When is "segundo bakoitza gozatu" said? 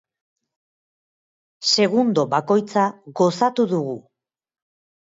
1.75-3.71